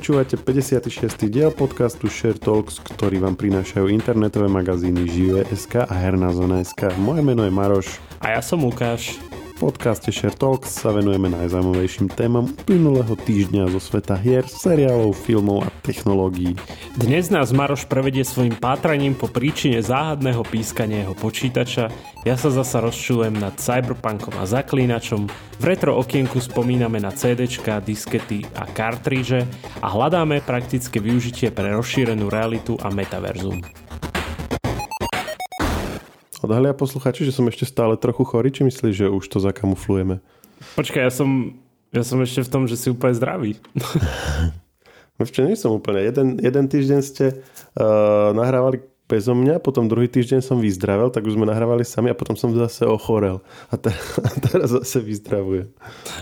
[0.00, 1.28] Počúvate 56.
[1.28, 6.96] diel podcastu Share Talks, ktorý vám prinášajú internetové magazíny Žive.sk a Herná zona.sk.
[6.96, 8.00] Moje meno je Maroš.
[8.16, 9.20] A ja som Lukáš
[9.60, 15.70] podcaste Share Talks sa venujeme najzaujímavejším témam uplynulého týždňa zo sveta hier, seriálov, filmov a
[15.84, 16.56] technológií.
[16.96, 21.92] Dnes nás Maroš prevedie svojim pátraním po príčine záhadného pískania jeho počítača.
[22.24, 25.28] Ja sa zasa rozčulujem nad cyberpunkom a zaklínačom.
[25.60, 29.44] V retro okienku spomíname na CDčka, diskety a kartríže
[29.84, 33.60] a hľadáme praktické využitie pre rozšírenú realitu a metaverzum.
[36.40, 40.24] Odhalia posluchači, že som ešte stále trochu chorý, či myslíš, že už to zakamuflujeme?
[40.76, 41.60] Počkaj, ja som,
[41.92, 43.60] ja som ešte v tom, že si úplne zdravý.
[45.20, 46.00] ešte nie som úplne.
[46.00, 47.44] Jeden, jeden týždeň ste
[47.76, 52.16] uh, nahrávali bezo mňa, potom druhý týždeň som vyzdravel, tak už sme nahrávali sami a
[52.16, 53.44] potom som zase ochorel.
[53.68, 53.92] A, te,
[54.28, 55.68] a teraz zase vyzdravujem.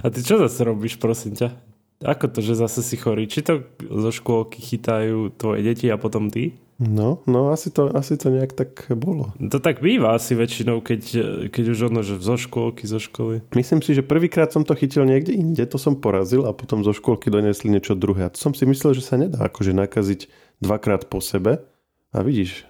[0.02, 1.54] A ty čo zase robíš, prosím ťa?
[1.98, 3.26] Ako to, že zase si chorý?
[3.30, 6.58] Či to zo škôlky chytajú tvoje deti a potom ty?
[6.78, 9.34] No, no asi to, asi to nejak tak bolo.
[9.42, 11.02] To tak býva asi väčšinou, keď,
[11.50, 13.42] keď už ono, že zo škôlky, zo školy.
[13.58, 16.94] Myslím si, že prvýkrát som to chytil niekde inde, to som porazil a potom zo
[16.94, 18.30] škôlky donesli niečo druhé.
[18.30, 20.30] A to som si myslel, že sa nedá akože nakaziť
[20.62, 21.66] dvakrát po sebe.
[22.14, 22.62] A vidíš,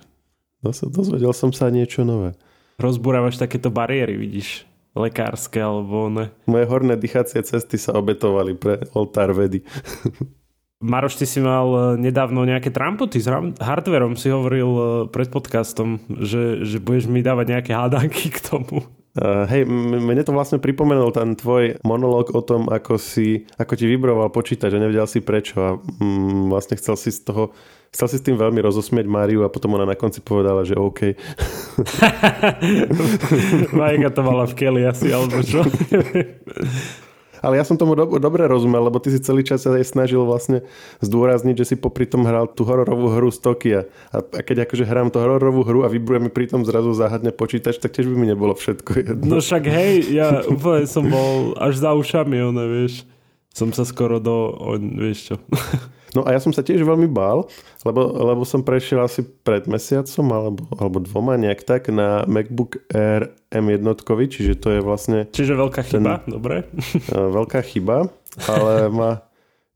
[0.64, 2.32] dozvedel som sa niečo nové.
[2.80, 4.64] Rozburávaš takéto bariéry, vidíš
[4.96, 6.32] lekárske alebo ne.
[6.48, 9.62] Moje horné dýchacie cesty sa obetovali pre oltár vedy.
[10.78, 13.26] Maroš, ty si mal e, nedávno nejaké trampoty s
[13.58, 18.86] hardverom, si hovoril e, pred podcastom, že, že budeš mi dávať nejaké hádanky k tomu.
[19.18, 23.90] Uh, hej, mne to vlastne pripomenul ten tvoj monológ o tom, ako, si, ako ti
[23.90, 27.50] vybroval počítať, že nevedel si prečo a mm, vlastne chcel si z toho
[27.90, 31.18] chcel si s tým veľmi rozosmieť Máriu a potom ona na konci povedala, že OK.
[33.80, 35.66] Majka to mala v keli asi, alebo čo?
[37.44, 40.64] Ale ja som tomu do- dobre rozumel, lebo ty si celý čas aj snažil vlastne
[41.04, 43.80] zdôrazniť, že si popri tom hral tú hororovú hru z Tokia.
[44.14, 47.34] A, a keď akože hrám tú hororovú hru a vybruje mi pri tom zrazu záhadne
[47.34, 49.24] počítač, tak tiež by mi nebolo všetko jedno.
[49.26, 53.04] No však hej, ja úplne som bol až za ušami, one, vieš.
[53.52, 54.54] Som sa skoro do...
[54.62, 55.36] On, vieš čo.
[56.16, 57.48] No a ja som sa tiež veľmi bál,
[57.84, 63.32] lebo, lebo som prešiel asi pred mesiacom alebo, alebo dvoma nejak tak na MacBook Air
[63.52, 63.84] M1,
[64.28, 65.28] čiže to je vlastne...
[65.28, 66.64] Čiže veľká chyba, ten, dobre.
[67.38, 68.08] Veľká chyba,
[68.48, 69.10] ale má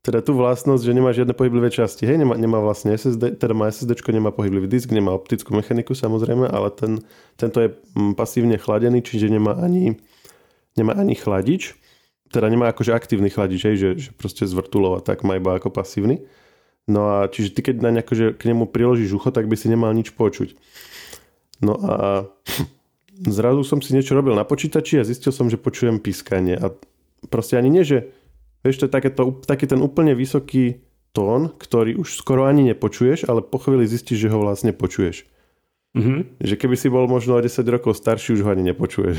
[0.03, 2.03] teda tú vlastnosť, že nemá žiadne pohyblivé časti.
[2.03, 6.43] Hej, nemá, nemá vlastne SSD, teda má SSD, nemá pohyblivý disk, nemá optickú mechaniku samozrejme,
[6.43, 6.99] ale ten,
[7.39, 9.95] tento je mm, pasívne chladený, čiže nemá ani,
[10.75, 11.79] nemá ani chladič
[12.33, 16.25] teda nemá akože aktívny chladič, že, že proste zvrtulova, tak má iba ako pasívny.
[16.89, 19.93] No a čiže ty keď na akože k nemu priložíš ucho, tak by si nemal
[19.93, 20.57] nič počuť.
[21.61, 22.27] No a
[23.37, 26.57] zrazu som si niečo robil na počítači a zistil som, že počujem pískanie.
[26.57, 26.73] A
[27.29, 28.11] proste ani nie, že
[28.65, 30.83] vieš, to je takéto, taký ten úplne vysoký
[31.13, 35.29] tón, ktorý už skoro ani nepočuješ, ale po chvíli zistíš, že ho vlastne počuješ.
[35.93, 36.41] Mm-hmm.
[36.41, 39.17] Že keby si bol možno o 10 rokov starší, už ho ani nepočuješ.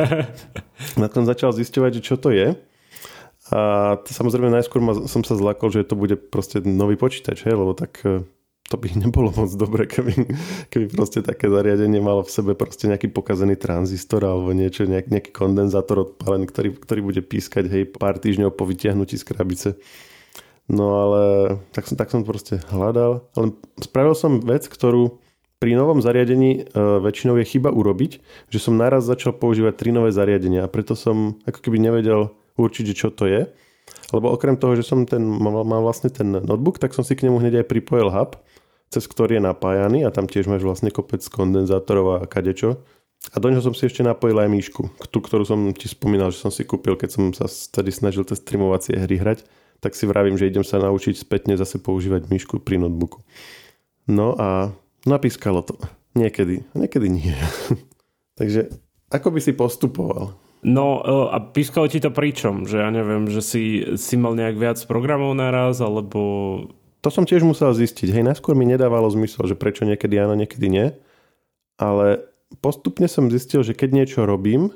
[1.00, 2.52] Na tom začal zisťovať, že čo to je.
[3.50, 7.56] A to, samozrejme najskôr ma, som sa zlakol, že to bude proste nový počítač, hej,
[7.56, 8.22] lebo tak e,
[8.68, 10.28] to by nebolo moc dobre, keby,
[10.68, 15.30] keby proste také zariadenie malo v sebe proste nejaký pokazený tranzistor alebo niečo, nejak, nejaký
[15.32, 19.68] kondenzátor odpálený, ktorý, ktorý bude pískať hej, pár týždňov po vytiahnutí z krabice.
[20.70, 21.22] No ale
[21.74, 23.26] tak som, tak som proste hľadal.
[23.34, 25.18] Ale spravil som vec, ktorú
[25.60, 26.72] pri novom zariadení e,
[27.04, 31.36] väčšinou je chyba urobiť, že som naraz začal používať tri nové zariadenia a preto som
[31.44, 33.44] ako keby nevedel určiť, čo to je.
[34.10, 37.28] Lebo okrem toho, že som ten, mal, mal vlastne ten notebook, tak som si k
[37.28, 38.40] nemu hneď aj pripojil hub,
[38.88, 42.80] cez ktorý je napájaný a tam tiež máš vlastne kopec kondenzátorov a kadečo.
[43.30, 46.40] A do neho som si ešte napojil aj míšku, tú, ktorú som ti spomínal, že
[46.40, 49.44] som si kúpil, keď som sa tedy snažil tie streamovacie hry hrať,
[49.84, 53.20] tak si vravím, že idem sa naučiť spätne zase používať míšku pri notebooku.
[54.08, 54.72] No a
[55.08, 55.76] Napískalo to.
[56.18, 56.66] Niekedy.
[56.74, 57.36] Niekedy nie.
[58.40, 58.68] Takže
[59.10, 60.38] ako by si postupoval?
[60.62, 62.64] No e, a pískalo ti to pričom?
[62.64, 63.62] Že ja neviem, že si,
[63.98, 66.20] si mal nejak viac programov naraz, alebo...
[67.00, 68.12] To som tiež musel zistiť.
[68.12, 70.86] Hej, najskôr mi nedávalo zmysel, že prečo niekedy áno, niekedy nie.
[71.80, 72.22] Ale
[72.60, 74.70] postupne som zistil, že keď niečo robím,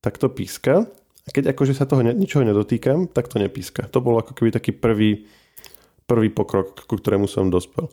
[0.00, 0.86] tak to píska.
[1.26, 3.90] A keď akože sa toho ne, ničoho nedotýkam, tak to nepíska.
[3.92, 5.28] To bol ako keby taký prvý,
[6.08, 7.90] prvý pokrok, ku ktorému som dospel.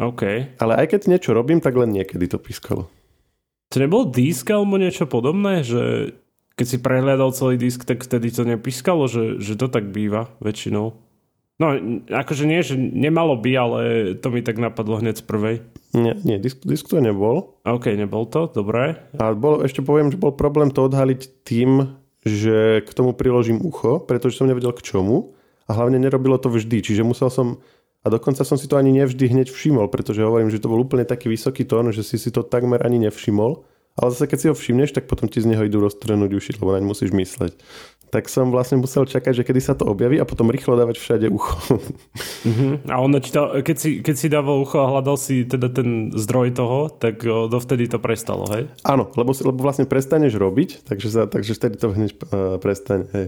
[0.00, 0.56] OK.
[0.56, 2.88] Ale aj keď niečo robím, tak len niekedy to pískalo.
[3.70, 6.16] To nebol disk alebo niečo podobné, že
[6.56, 10.96] keď si prehľadal celý disk, tak vtedy to nepískalo, že, že to tak býva väčšinou?
[11.60, 11.66] No,
[12.08, 13.80] akože nie, že nemalo by, ale
[14.16, 15.56] to mi tak napadlo hneď z prvej.
[15.92, 17.60] Nie, nie disk, disk to nebol.
[17.68, 18.96] OK, nebol to, dobré.
[19.20, 24.00] A bol, ešte poviem, že bol problém to odhaliť tým, že k tomu priložím ucho,
[24.00, 25.36] pretože som nevedel k čomu.
[25.36, 27.62] A a hlavne nerobilo to vždy, čiže musel som
[28.00, 31.04] a dokonca som si to ani nevždy hneď všimol, pretože hovorím, že to bol úplne
[31.04, 33.64] taký vysoký tón, že si si to takmer ani nevšimol.
[34.00, 36.72] Ale zase keď si ho všimneš, tak potom ti z neho idú roztrhnúť uši, lebo
[36.72, 37.58] naň musíš mysleť
[38.10, 41.26] tak som vlastne musel čakať, že kedy sa to objaví a potom rýchlo dávať všade
[41.30, 41.78] ucho.
[42.42, 42.82] Uh-huh.
[42.90, 46.58] A ono ti keď, si, keď si dával ucho a hľadal si teda ten zdroj
[46.58, 48.66] toho, tak dovtedy to prestalo, hej?
[48.82, 53.26] Áno, lebo, lebo vlastne prestaneš robiť, takže, sa, takže vtedy to hneď uh, prestane, hej.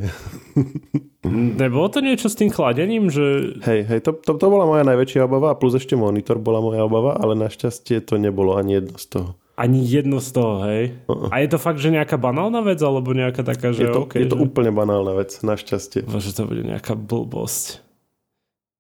[1.23, 3.55] Nebolo to niečo s tým chladením, že...
[3.63, 6.83] Hej, hej, to, to, to bola moja najväčšia obava a plus ešte monitor bola moja
[6.83, 9.31] obava, ale našťastie to nebolo ani jedno z toho.
[9.53, 10.97] Ani jedno z toho, hej?
[11.05, 11.29] Uh-uh.
[11.29, 13.85] A je to fakt, že nejaká banálna vec, alebo nejaká taká, že...
[13.85, 14.45] Je to, okay, je to že...
[14.49, 16.09] úplne banálna vec, našťastie.
[16.09, 17.85] Že to bude nejaká blbosť.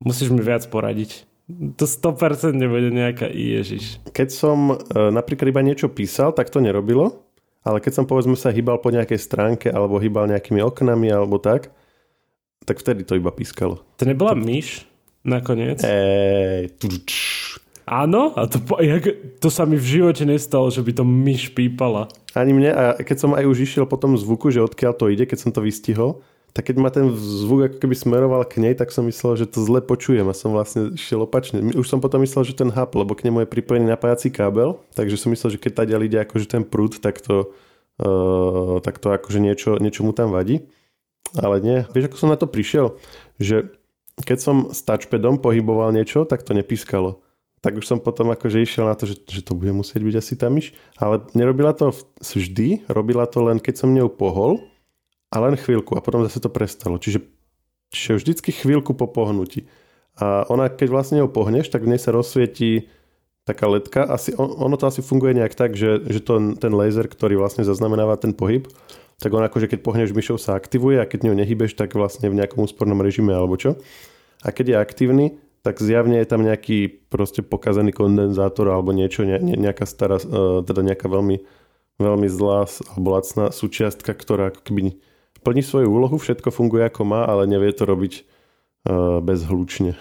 [0.00, 1.28] Musíš mi viac poradiť.
[1.76, 4.00] To 100% nebude nejaká ježiš.
[4.16, 4.76] Keď som e,
[5.12, 7.20] napríklad iba niečo písal, tak to nerobilo.
[7.62, 11.70] Ale keď som povedzme sa hýbal po nejakej stránke alebo hýbal nejakými oknami alebo tak,
[12.66, 13.82] tak vtedy to iba pískalo.
[13.98, 14.86] To nebola myš
[15.22, 15.82] nakoniec?
[15.82, 16.74] Ej,
[17.82, 19.04] Áno, a to, jak,
[19.42, 22.06] to sa mi v živote nestalo, že by to myš pípala.
[22.30, 25.26] Ani mne, a keď som aj už išiel po tom zvuku, že odkiaľ to ide,
[25.26, 28.92] keď som to vystihol, tak keď ma ten zvuk ako keby smeroval k nej, tak
[28.92, 31.64] som myslel, že to zle počujem a som vlastne išiel opačne.
[31.72, 35.16] Už som potom myslel, že ten hub, lebo k nemu je pripojený napájací kábel, takže
[35.16, 37.56] som myslel, že keď tady ide akože ten prúd, tak to,
[38.04, 40.68] uh, tak to akože niečo, niečo mu tam vadí.
[41.32, 41.88] Ale nie.
[41.96, 43.00] Vieš, ako som na to prišiel?
[43.40, 43.72] Že
[44.20, 47.24] keď som s touchpadom pohyboval niečo, tak to nepískalo
[47.62, 50.34] tak už som potom akože išiel na to, že, že to bude musieť byť asi
[50.34, 50.74] tá myš.
[50.98, 54.66] Ale nerobila to vždy, robila to len keď som ňou pohol
[55.30, 56.98] a len chvíľku a potom zase to prestalo.
[56.98, 57.22] Čiže,
[57.94, 59.70] čiže vždycky chvíľku po pohnutí.
[60.18, 62.90] A ona, keď vlastne ňou pohneš, tak v nej sa rozsvietí
[63.46, 64.10] taká ledka.
[64.10, 68.18] Asi, ono to asi funguje nejak tak, že, že to, ten laser, ktorý vlastne zaznamenáva
[68.18, 68.66] ten pohyb,
[69.22, 72.42] tak on akože keď pohneš myšou sa aktivuje a keď ňou nehybeš, tak vlastne v
[72.42, 73.78] nejakom úspornom režime alebo čo.
[74.42, 75.26] A keď je aktívny,
[75.62, 80.60] tak zjavne je tam nejaký proste pokazený kondenzátor alebo niečo, ne, ne, nejaká stará, uh,
[80.66, 81.42] teda nejaká veľmi,
[82.02, 84.98] veľmi zlá alebo lacná súčiastka, ktorá keby
[85.42, 88.22] plní svoju úlohu, všetko funguje ako má, ale nevie to robiť
[88.86, 89.98] uh, bezhlučne.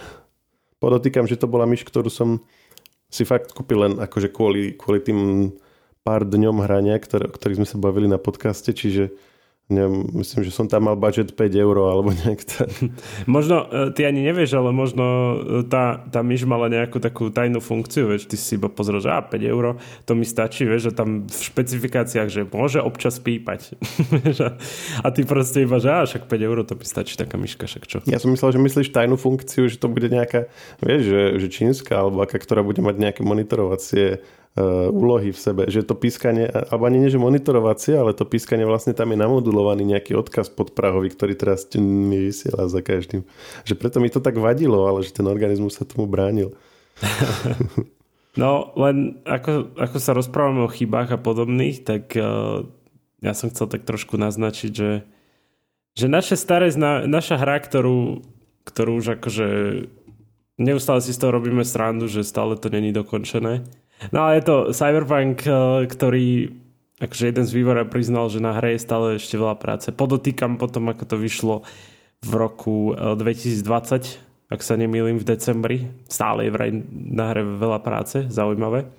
[0.82, 2.42] Podotýkam, že to bola myš, ktorú som
[3.12, 5.20] si fakt kúpil len akože kvôli, kvôli tým
[6.02, 9.14] pár dňom hrania, ktoré, o ktorých sme sa bavili na podcaste, čiže
[9.72, 12.70] neviem, myslím, že som tam mal budget 5 eur alebo nejak tak.
[13.36, 15.36] možno, e, ty ani nevieš, ale možno e,
[15.66, 19.24] tá, tá myš mala nejakú takú tajnú funkciu, vieš, ty si iba pozrel, že á,
[19.24, 23.80] 5 eur, to mi stačí, vieš, že tam v špecifikáciách, že môže občas pípať.
[25.06, 27.84] a ty proste iba, že á, však 5 eur, to mi stačí taká myška, však
[27.88, 27.98] čo.
[28.06, 30.52] Ja som myslel, že myslíš tajnú funkciu, že to bude nejaká,
[30.84, 34.20] vieš, že, že čínska, alebo aká, ktorá bude mať nejaké monitorovacie
[34.92, 38.92] úlohy v sebe, že to pískanie, alebo ani nie, že monitorovacie, ale to pískanie vlastne
[38.92, 43.24] tam je namodulovaný nejaký odkaz pod Prahovi, ktorý teraz mi vysiela za každým.
[43.64, 46.52] Že preto mi to tak vadilo, ale že ten organizmus sa tomu bránil.
[48.42, 52.68] no, len ako, ako sa rozprávame o chybách a podobných, tak uh,
[53.24, 55.08] ja som chcel tak trošku naznačiť, že,
[55.96, 58.20] že naše staré, zna, naša hra, ktorú,
[58.68, 59.48] ktorú už akože
[60.60, 63.64] neustále si z toho robíme srandu, že stále to není dokončené,
[64.10, 66.26] No ale je to Cyberpunk, eh, ktorý
[66.98, 69.94] akože jeden z vývorov priznal, že na hre je stále ešte veľa práce.
[69.94, 71.56] Podotýkam potom, ako to vyšlo
[72.22, 75.78] v roku 2020, eh, ak sa nemýlim, v decembri.
[76.10, 78.90] Stále je vraj na hre veľa práce, zaujímavé.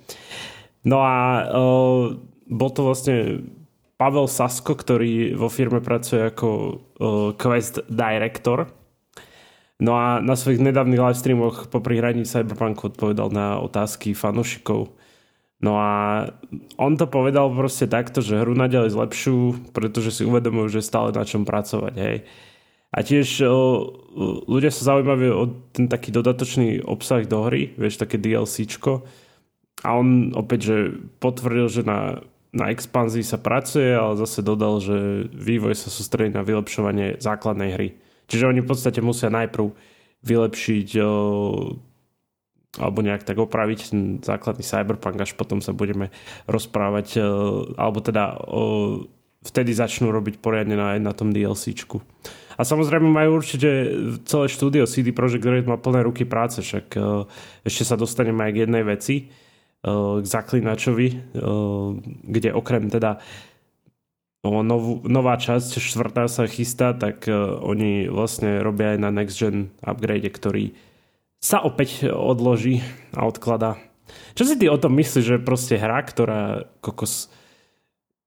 [0.83, 2.11] No a uh,
[2.51, 3.47] bol to vlastne
[3.95, 6.75] Pavel Sasko, ktorý vo firme pracuje ako uh,
[7.39, 8.67] Quest Director
[9.83, 14.95] No a na svojich nedávnych livestreamoch po prihraní Cyberpunku odpovedal na otázky fanúšikov.
[15.63, 16.27] No a
[16.75, 21.23] on to povedal proste takto, že hru naďalej zlepšujú, pretože si uvedomujú, že stále na
[21.23, 21.93] čom pracovať.
[21.95, 22.17] Hej.
[22.93, 23.47] A tiež
[24.45, 29.07] ľudia sa zaujímaví o ten taký dodatočný obsah do hry, vieš, také DLCčko.
[29.87, 30.77] A on opäť, že
[31.23, 36.45] potvrdil, že na, na expanzii sa pracuje, ale zase dodal, že vývoj sa sústredí na
[36.45, 37.89] vylepšovanie základnej hry.
[38.27, 39.73] Čiže oni v podstate musia najprv
[40.23, 40.87] vylepšiť
[42.81, 46.09] alebo nejak tak opraviť ten základný cyberpunk, až potom sa budeme
[46.49, 47.21] rozprávať,
[47.77, 48.33] alebo teda
[49.45, 52.01] vtedy začnú robiť poriadne na, na tom DLCčku.
[52.57, 53.69] A samozrejme majú určite
[54.25, 56.97] celé štúdio CD Projekt Red má plné ruky práce, však
[57.65, 59.15] ešte sa dostaneme aj k jednej veci,
[59.83, 61.37] k zaklinačovi,
[62.25, 63.19] kde okrem teda
[64.45, 67.27] novú, nová časť, štvrtá sa chystá, tak
[67.61, 70.71] oni vlastne robia aj na next gen upgrade, ktorý
[71.43, 72.79] sa opäť odloží
[73.11, 73.75] a odklada.
[74.31, 77.27] Čo si ty o tom myslíš, že proste hra, ktorá kokos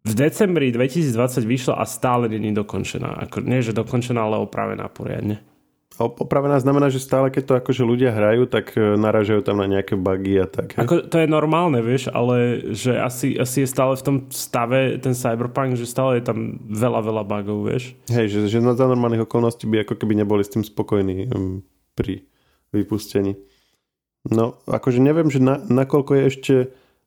[0.07, 3.27] v decembri 2020 vyšla a stále není dokončená.
[3.27, 5.43] Ako, nie, že dokončená, ale opravená poriadne.
[5.97, 9.97] Opravená znamená, že stále keď to akože ľudia hrajú, tak e, naražajú tam na nejaké
[9.97, 10.77] bugy a tak.
[10.77, 15.17] Ako, to je normálne, vieš, ale že asi, asi je stále v tom stave ten
[15.17, 17.97] Cyberpunk, že stále je tam veľa, veľa bugov, vieš.
[18.13, 21.65] Hej, že, že za normálnych okolností by ako keby neboli s tým spokojní um,
[21.97, 22.29] pri
[22.75, 23.39] vypustení.
[24.27, 26.55] No, akože neviem, že na, nakoľko je ešte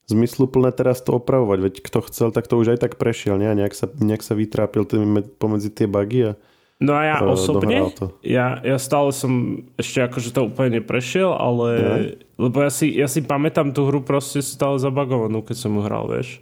[0.10, 3.51] zmysluplné teraz to opravovať, veď kto chcel, tak to už aj tak prešiel, nie?
[3.54, 6.39] Nejak sa, nejak sa vytrápil tým pomedzi tie bugy a
[6.80, 7.92] No a ja uh, osobne,
[8.24, 11.96] ja, ja stále som ešte akože to úplne neprešiel, ale ja.
[12.39, 16.08] lebo ja si, ja si pamätám tú hru proste stále zabagovanú, keď som ju hral,
[16.08, 16.39] vieš.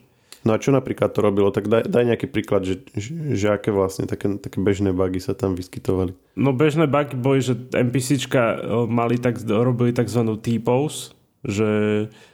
[0.47, 1.51] No a čo napríklad to robilo?
[1.51, 5.35] Tak daj, daj nejaký príklad, že, že, že aké vlastne také, také bežné bugy sa
[5.35, 6.15] tam vyskytovali.
[6.39, 10.23] No bežné bugy boli, že NPCčka e, mali tak, robili tzv.
[10.39, 11.11] T-pose,
[11.43, 11.67] že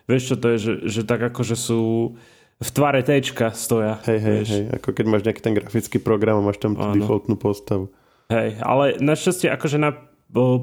[0.06, 2.14] vieš čo to je, že, že tak akože sú
[2.62, 3.98] v tvare Tčka stoja.
[4.06, 4.50] Hej, hej, vieš.
[4.54, 7.90] hej, ako keď máš nejaký ten grafický program a máš tam tú defaultnú postavu.
[8.30, 9.98] Hej, ale našťastie akože na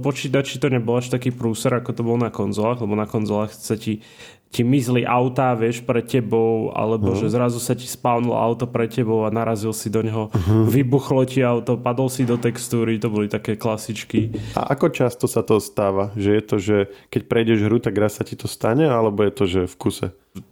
[0.00, 3.78] počítači to nebol až taký prúser, ako to bol na konzolách, lebo na konzolách sa
[3.78, 4.02] ti
[4.50, 7.23] ti mizli auta, vieš, pred tebou, alebo uh-huh.
[7.23, 10.66] že zrazu sa ti spavnulo auto pred tebou a narazil si do neho, uh-huh.
[10.66, 14.35] vybuchlo ti auto, padol si do textúry, to boli také klasičky.
[14.59, 16.11] A ako často sa to stáva?
[16.19, 16.76] Že je to, že
[17.14, 20.07] keď prejdeš hru, tak raz sa ti to stane, alebo je to, že v kuse?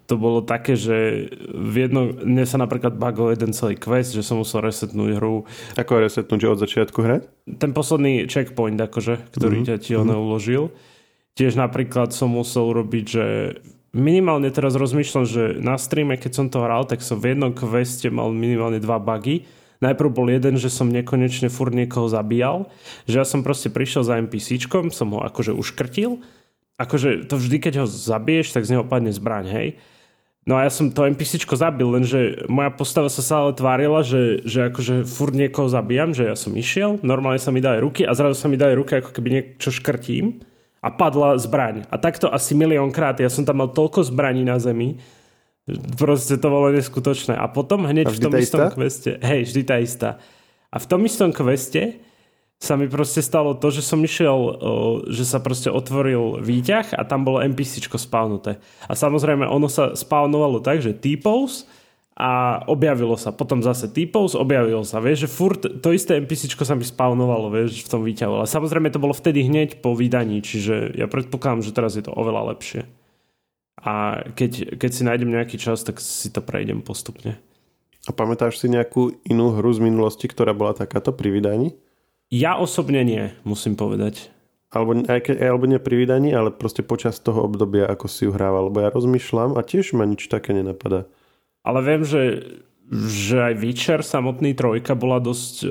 [0.07, 4.39] To bolo také, že v jedno, mne sa napríklad bagol jeden celý quest, že som
[4.39, 5.43] musel resetnúť hru.
[5.75, 7.23] Ako resetnúť, že od začiatku hrať?
[7.59, 9.69] Ten posledný checkpoint, akože, ktorý uh-huh.
[9.75, 10.27] ťa ti ono uh-huh.
[10.31, 10.71] uložil.
[11.35, 13.27] Tiež napríklad som musel urobiť, že
[13.99, 18.07] minimálne teraz rozmýšľam, že na streame, keď som to hral, tak som v jednom queste
[18.09, 19.45] mal minimálne dva bugy.
[19.79, 22.67] Najprv bol jeden, že som nekonečne furt niekoho zabíjal,
[23.07, 26.19] že ja som proste prišiel za NPCčkom, som ho akože uškrtil.
[26.79, 29.69] Akože to vždy, keď ho zabiješ, tak z neho padne zbraň, hej.
[30.49, 34.73] No a ja som to NPCčko zabil, lenže moja postava sa stále tvárila, že, že
[34.73, 38.33] akože furt niekoho zabíjam, že ja som išiel, normálne sa mi dali ruky a zrazu
[38.33, 40.41] sa mi dali ruky, ako keby niečo škrtím
[40.79, 41.87] a padla zbraň.
[41.91, 43.19] A takto asi miliónkrát.
[43.19, 44.99] Ja som tam mal toľko zbraní na zemi,
[45.99, 47.37] proste to bolo neskutočné.
[47.37, 48.75] A potom hneď a v tom istom istá?
[48.75, 50.11] queste, hej, vždy tá istá.
[50.73, 52.01] A v tom istom queste
[52.59, 54.59] sa mi proste stalo to, že som išiel,
[55.07, 58.59] že sa proste otvoril výťah a tam bolo NPCčko spavnuté.
[58.91, 61.71] A samozrejme ono sa spavnovalo tak, že T-pose
[62.19, 63.31] a objavilo sa.
[63.31, 64.99] Potom zase typos, objavilo sa.
[64.99, 68.43] Vieš, že furt to isté NPC sa mi spawnovalo, vieš, v tom výťahu.
[68.43, 72.11] Ale samozrejme to bolo vtedy hneď po vydaní, čiže ja predpokladám, že teraz je to
[72.11, 72.91] oveľa lepšie.
[73.79, 77.39] A keď, keď si nájdem nejaký čas, tak si to prejdem postupne.
[78.07, 81.79] A pamätáš si nejakú inú hru z minulosti, ktorá bola takáto pri vydaní?
[82.35, 84.35] Ja osobne nie, musím povedať.
[84.75, 88.69] Alebo, alebo nie pri vydaní, ale proste počas toho obdobia, ako si ju hrával.
[88.69, 91.07] Lebo ja rozmýšľam a tiež ma nič také nenapadá.
[91.63, 92.23] Ale viem, že,
[92.91, 95.69] že aj Witcher samotný trojka bola dosť e,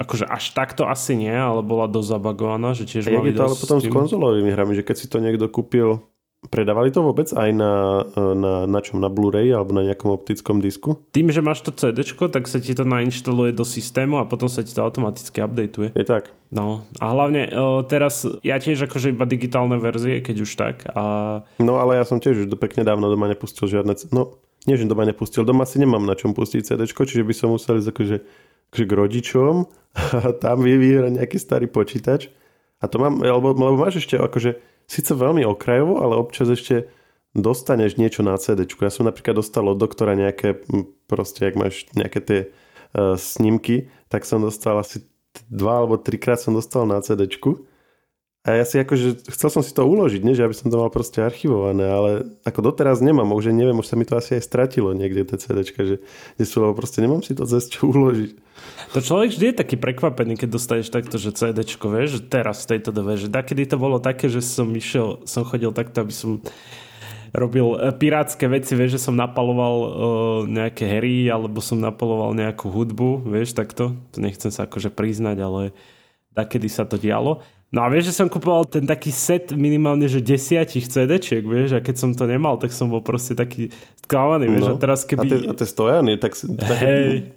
[0.00, 3.56] akože až takto asi nie, ale bola dosť zabagovaná, že tiež mali je to ale
[3.56, 3.92] potom tým...
[3.92, 6.00] s konzolovými hrami, že keď si to niekto kúpil
[6.40, 8.96] Predávali to vôbec aj na, na, na čom?
[8.96, 10.96] Na Blu-ray alebo na nejakom optickom disku?
[11.12, 14.64] Tým, že máš to CD, tak sa ti to nainštaluje do systému a potom sa
[14.64, 15.92] ti to automaticky updateuje.
[15.92, 16.32] Je tak.
[16.48, 20.88] No a hlavne uh, teraz ja tiež akože iba digitálne verzie, keď už tak.
[20.96, 21.44] A...
[21.60, 23.92] No ale ja som tiež už pekne dávno doma nepustil žiadne...
[24.08, 27.48] No nie, že doma nepustil, doma si nemám na čom pustiť CD, čiže by som
[27.54, 28.16] musel ísť akože,
[28.72, 29.54] akože k rodičom
[30.20, 32.28] a tam vyvíjať nejaký starý počítač.
[32.80, 34.56] A to mám, lebo, lebo máš ešte akože
[34.88, 36.88] síce veľmi okrajovo, ale občas ešte
[37.36, 38.66] dostaneš niečo na CD.
[38.66, 40.64] Ja som napríklad dostal od doktora nejaké,
[41.06, 45.06] proste, ak máš nejaké tie uh, snímky, tak som dostal asi
[45.46, 47.30] dva alebo trikrát som dostal na CD.
[48.40, 50.88] A ja si akože, chcel som si to uložiť, nie, že aby som to mal
[50.88, 52.10] proste archivované, ale
[52.48, 55.84] ako doteraz nemám, už neviem, už sa mi to asi aj stratilo niekde tie CDčka,
[55.84, 55.96] že
[56.40, 58.32] kde sú, lebo proste nemám si to cez čo uložiť.
[58.96, 62.96] To človek vždy je taký prekvapený, keď dostaneš takto, že CDčko, vieš, teraz v tejto
[62.96, 66.40] dobe, že kedy to bolo také, že som išiel, som chodil takto, aby som
[67.36, 69.88] robil e, pirátske veci, vieš, že som napaloval uh,
[70.48, 73.94] nejaké hry, alebo som napaloval nejakú hudbu, vieš, takto.
[74.16, 75.62] To nechcem sa akože priznať, ale
[76.34, 77.44] kedy sa to dialo.
[77.70, 81.80] No a vieš, že som kupoval ten taký set minimálne, že desiatich CD-čiek, vieš, a
[81.80, 83.70] keď som to nemal, tak som bol proste taký
[84.02, 84.74] sklamaný, vieš, no.
[84.74, 85.46] a teraz keby...
[85.46, 86.34] A tie, stojany, tak...
[86.82, 87.30] Hej.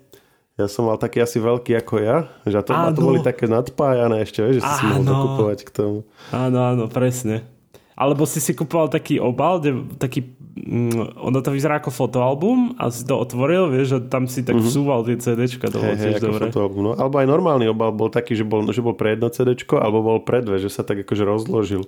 [0.58, 4.42] Ja som mal taký asi veľký ako ja, že to, to boli také nadpájané ešte,
[4.42, 5.98] vieš, že si si mohol dokupovať k tomu.
[6.30, 7.46] Áno, áno, presne.
[7.94, 9.72] Alebo si si kupoval taký obal, kde,
[10.02, 14.42] taký, mm, ono to vyzerá ako fotoalbum a si to otvoril, vieš, a tam si
[14.42, 14.70] tak mm-hmm.
[14.70, 16.50] vsúval tie CDčka, to bolo tiež dobre.
[16.50, 16.92] Fotoalbum, no.
[16.98, 20.20] Alebo aj normálny obal bol taký, že bol, že bol pre jedno CDčko, alebo bol
[20.26, 21.86] pre dve, že sa tak akože rozložil.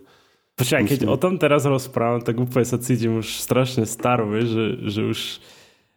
[0.56, 4.66] Počkaj, keď o tom teraz rozprávam, tak úplne sa cítim už strašne staro, vieš, že,
[4.88, 5.20] že už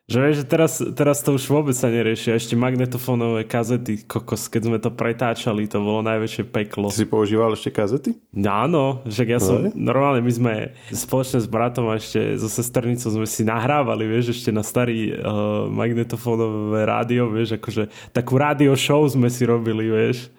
[0.08, 2.32] Že vieš, že teraz, teraz to už vôbec sa nerieši.
[2.32, 6.88] Ešte magnetofónové kazety, kokos, keď sme to pretáčali, to bolo najväčšie peklo.
[6.88, 8.16] Ty si používal ešte kazety?
[8.40, 10.52] Áno, že ja som, no, normálne my sme
[10.88, 15.68] spoločne s bratom a ešte so sesternicou sme si nahrávali, vieš, ešte na starý uh,
[15.68, 20.32] magnetofónové rádio, vieš, akože takú rádio show sme si robili, vieš.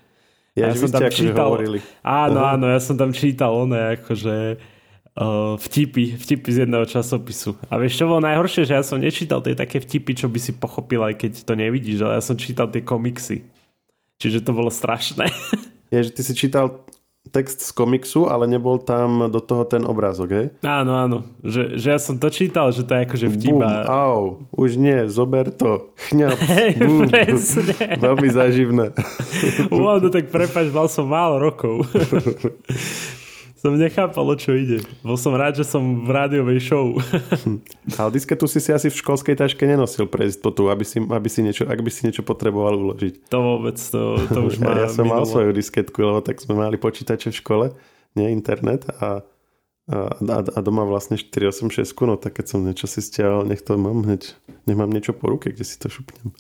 [0.58, 1.80] Ja, ja som tam akože čítal, hovorili.
[2.02, 4.58] Áno, áno, ja som tam čítal oné, akože
[5.60, 7.58] vtipy, vtipy z jedného časopisu.
[7.68, 10.56] A vieš, čo bolo najhoršie, že ja som nečítal tie také vtipy, čo by si
[10.56, 13.44] pochopil, aj keď to nevidíš, ale ja som čítal tie komiksy.
[14.20, 15.32] Čiže to bolo strašné.
[15.94, 16.86] Je, že ty si čítal
[17.30, 20.48] text z komiksu, ale nebol tam do toho ten obrázok, hej?
[20.66, 21.18] Áno, áno.
[21.46, 23.86] Že, že ja som to čítal, že to je akože vtipa.
[23.86, 24.22] Bum, au,
[24.54, 25.94] už nie, zober to.
[26.10, 26.38] Chňap.
[26.58, 26.74] Hej,
[27.10, 27.76] presne.
[28.06, 28.86] Veľmi zaživné.
[29.70, 31.86] Wow, no tak prepač, mal som málo rokov
[33.60, 34.80] som nechápal, o čo ide.
[35.04, 36.96] Bol som rád, že som v rádiovej show.
[38.00, 41.44] Ale disketu si si asi v školskej taške nenosil pre istotu, aby si, aby si
[41.44, 43.28] niečo, ak by si niečo potreboval uložiť.
[43.28, 45.22] To vôbec, to, to už má Ja, ja som minulo.
[45.22, 47.66] mal svoju disketku, lebo tak sme mali počítače v škole,
[48.16, 49.28] nie internet a,
[49.92, 49.98] a,
[50.40, 54.40] a doma vlastne 486, no tak keď som niečo si stiahol, nech to mám hneď,
[54.66, 56.32] nech mám niečo po ruke, kde si to šupnem.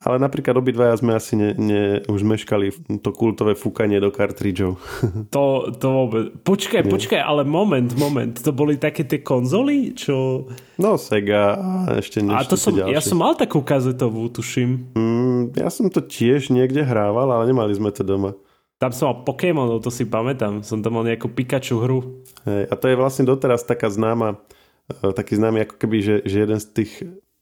[0.00, 2.72] Ale napríklad obidvaja sme asi ne, ne, už meškali
[3.04, 4.80] to kultové fúkanie do kartridžov.
[5.36, 6.24] To, to vôbec.
[6.40, 6.90] Počkaj, Nie.
[6.90, 8.32] počkaj, ale moment, moment.
[8.40, 10.48] To boli také tie konzoly, čo...
[10.80, 12.40] No, Sega a ešte niečo.
[12.40, 12.96] A to som, ďalšie.
[12.96, 14.96] ja som mal takú kazetovú, tuším.
[14.96, 18.32] Mm, ja som to tiež niekde hrával, ale nemali sme to doma.
[18.80, 20.64] Tam som mal Pokémonov, to si pamätám.
[20.64, 22.24] Som tam mal nejakú Pikachu hru.
[22.48, 24.40] Hej, a to je vlastne doteraz taká známa,
[24.88, 26.92] e, taký známy ako keby, že, že jeden z tých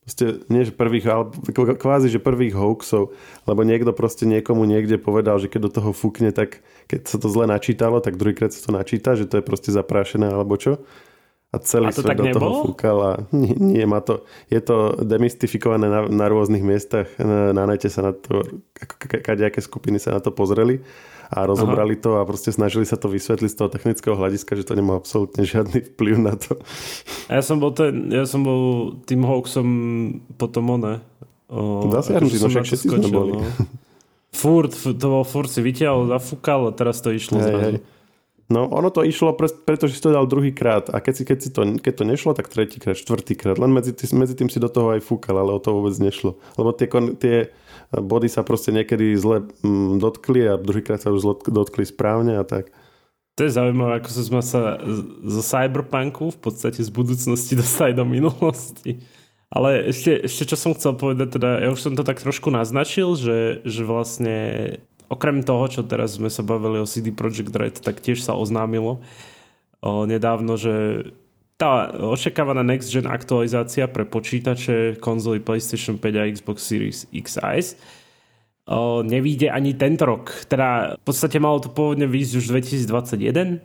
[0.09, 1.29] proste, nie že prvých, ale
[1.77, 3.13] kvázi, že prvých hoaxov,
[3.45, 7.29] lebo niekto proste niekomu niekde povedal, že keď do toho fúkne, tak keď sa to
[7.29, 10.81] zle načítalo, tak druhýkrát sa to načíta, že to je proste zaprášené alebo čo.
[11.49, 12.41] A celý a to svet do nebolo?
[12.41, 17.53] toho fúkal a nie, nie má to, je to demystifikované na, na rôznych miestach, na,
[17.53, 18.45] na nete sa na to,
[19.25, 20.81] kadejaké skupiny sa na to pozreli
[21.29, 22.03] a rozobrali Aha.
[22.03, 25.45] to a proste snažili sa to vysvetliť z toho technického hľadiska, že to nemá absolútne
[25.45, 26.57] žiadny vplyv na to.
[27.29, 29.69] A ja som bol, ten, ja som bol tým hoaxom
[30.41, 31.05] potom one.
[31.53, 33.33] O, Zasiahnutý, no však všetci sme boli.
[33.37, 33.45] No.
[34.29, 37.65] Furt, to bol furt si vyťahol, zafúkal a teraz to išlo hej, zrazu.
[37.65, 37.77] Hej.
[38.49, 41.49] No ono to išlo, pre, pretože si to dal druhýkrát a keď, si, keď, si
[41.53, 43.61] to, keď to nešlo, tak tretíkrát, štvrtýkrát.
[43.61, 46.41] Len medzi, medzi tým si do toho aj fúkal, ale o to vôbec nešlo.
[46.57, 46.89] Lebo tie,
[47.21, 47.37] tie
[47.93, 52.69] body sa proste niekedy zle mm, dotkli a druhýkrát sa už dotkli správne a tak.
[53.39, 54.83] To je zaujímavé, ako sme sa
[55.23, 59.01] zo cyberpunku v podstate z budúcnosti dostali do minulosti.
[59.49, 63.17] Ale ešte, ešte čo som chcel povedať, teda ja už som to tak trošku naznačil,
[63.17, 64.37] že, že vlastne
[65.09, 69.01] okrem toho, čo teraz sme sa bavili o CD Projekt Red, tak tiež sa oznámilo
[69.81, 71.09] o, nedávno, že
[71.59, 79.03] tá očakávaná next gen aktualizácia pre počítače, konzoly PlayStation 5 a Xbox Series X a
[79.03, 80.31] nevíde ani tento rok.
[80.47, 82.45] Teda v podstate malo to pôvodne výjsť už
[82.87, 83.65] 2021,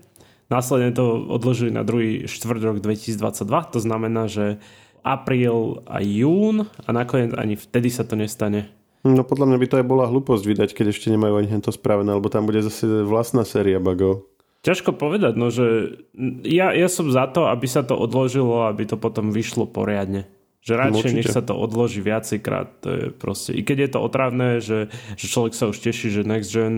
[0.50, 4.58] následne to odložili na druhý štvrt rok 2022, to znamená, že
[5.06, 8.72] apríl a jún a nakoniec ani vtedy sa to nestane.
[9.04, 12.16] No podľa mňa by to aj bola hlúposť vydať, keď ešte nemajú ani to spravené,
[12.16, 14.33] lebo tam bude zase vlastná séria bugov.
[14.64, 16.00] Ťažko povedať, no že
[16.48, 20.24] ja, ja som za to, aby sa to odložilo, aby to potom vyšlo poriadne.
[20.64, 22.80] Že radšej nech sa to odloží viacejkrát.
[22.88, 24.88] To je proste, I keď je to otravné, že,
[25.20, 26.76] že človek sa už teší, že Next Gen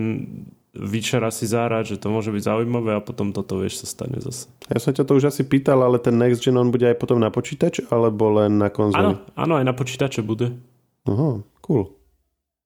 [0.74, 4.50] vyčera si zahrať, že to môže byť zaujímavé a potom toto vieš sa stane zase.
[4.66, 7.22] Ja som ťa to už asi pýtal, ale ten Next Gen on bude aj potom
[7.22, 9.14] na počítač alebo len na konzoli?
[9.14, 10.58] Áno, áno aj na počítače bude.
[11.06, 11.94] Aha, cool.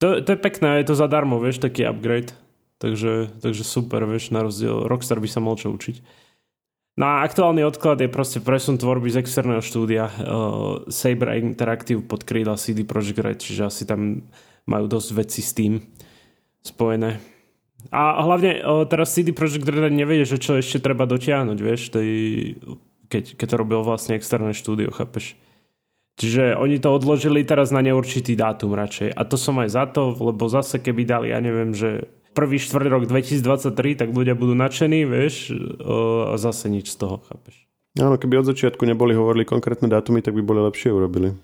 [0.01, 2.33] To, to je pekné, je to zadarmo, vieš, taký upgrade.
[2.81, 4.89] Takže, takže super, vieš, na rozdiel.
[4.89, 6.01] Rockstar by sa mal čo učiť.
[6.97, 12.25] No a aktuálny odklad je proste presun tvorby z externého štúdia uh, Saber Interactive pod
[12.25, 14.25] krídla CD Projekt Red, čiže asi tam
[14.65, 15.81] majú dosť veci s tým
[16.65, 17.21] spojené.
[17.89, 22.11] A hlavne uh, teraz CD Projekt Red nevie, že čo ešte treba dotiahnuť, vieš, tej,
[23.09, 25.37] keď, keď to robil vlastne externé štúdio, chápeš?
[26.21, 29.17] Čiže oni to odložili teraz na neurčitý dátum radšej.
[29.17, 32.87] A to som aj za to, lebo zase keby dali, ja neviem, že prvý štvrt
[32.89, 37.71] rok 2023, tak ľudia budú nadšení, vieš, a zase nič z toho, chápeš.
[37.99, 41.35] Áno, keby od začiatku neboli hovorili konkrétne dátumy, tak by boli lepšie urobili.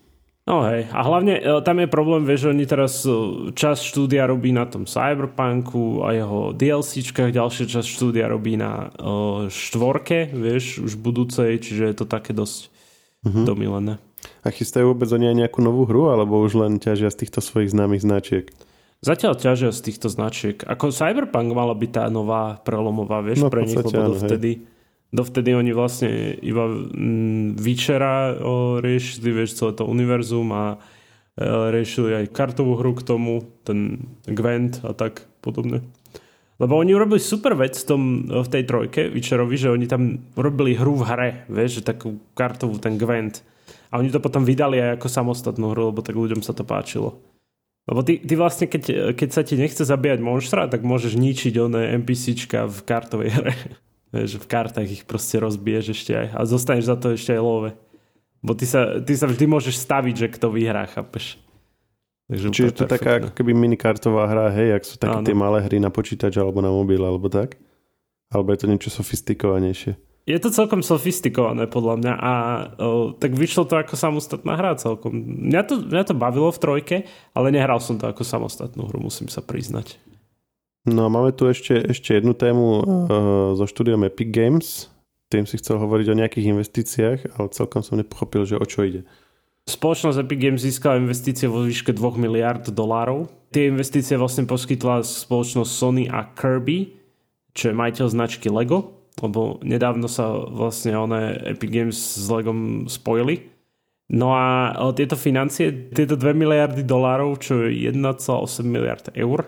[0.47, 3.11] No hej, a hlavne e, tam je problém, vieš, že oni teraz e,
[3.59, 9.51] čas štúdia robí na tom Cyberpunku a jeho DLCčkách, ďalšia časť štúdia robí na uh,
[9.51, 12.71] štvorke, vieš, už budúcej, čiže je to také dosť
[13.27, 13.43] uh-huh.
[13.43, 13.99] domilené.
[14.47, 17.75] A chystajú vôbec oni aj nejakú novú hru, alebo už len ťažia z týchto svojich
[17.75, 18.47] známych značiek?
[19.05, 20.57] Zatiaľ ťažia z týchto značiek.
[20.65, 24.65] Ako Cyberpunk mala byť tá nová prelomová, vieš, no, pre nich, lebo vtedy
[25.15, 27.63] Dovtedy oni vlastne iba mm,
[28.83, 30.77] riešili, vieš, celé to univerzum a e,
[31.47, 35.87] riešili aj kartovú hru k tomu, ten Gwent a tak podobne.
[36.59, 40.75] Lebo oni urobili super vec v, tom, v tej trojke Witcherovi, že oni tam urobili
[40.75, 43.47] hru v hre, vieš, že takú kartovú, ten Gwent.
[43.95, 47.15] A oni to potom vydali aj ako samostatnú hru, lebo tak ľuďom sa to páčilo.
[47.87, 51.95] Lebo ty, ty vlastne, keď, keď sa ti nechce zabíjať monštra, tak môžeš ničiť oné
[52.03, 53.55] NPCčka v kartovej hre.
[54.15, 56.27] Vieš, v kartách ich proste rozbiješ ešte aj.
[56.35, 57.71] A zostaneš za to ešte aj love.
[58.43, 61.39] Bo ty sa, ty sa vždy môžeš staviť, že kto vyhrá, chápeš?
[62.27, 65.27] Takže Čiže to je taká ako keby minikartová hra, hej, ak sú také Áno.
[65.27, 67.55] tie malé hry na počítač alebo na mobil alebo tak?
[68.35, 69.95] Alebo je to niečo sofistikovanejšie?
[70.27, 72.33] Je to celkom sofistikované podľa mňa a
[72.83, 75.15] o, tak vyšlo to ako samostatná hra celkom.
[75.23, 76.97] Mňa to, mňa to bavilo v trojke,
[77.31, 80.03] ale nehral som to ako samostatnú hru, musím sa priznať.
[80.83, 82.83] No a máme tu ešte, ešte jednu tému uh,
[83.55, 84.91] so štúdiom Epic Games.
[85.31, 89.07] Tým si chcel hovoriť o nejakých investíciách, ale celkom som nepochopil, že o čo ide.
[89.67, 93.31] Spoločnosť Epic Games získala investície vo výške 2 miliard dolárov.
[93.51, 96.95] Tie investície vlastne poskytla spoločnosť Sony a Kirby,
[97.51, 103.49] čo je majiteľ značky Lego, lebo nedávno sa vlastne one Epic Games s Legom spojili.
[104.07, 109.43] No a tieto financie, tieto 2 miliardy dolárov, čo je 1,8 miliard eur,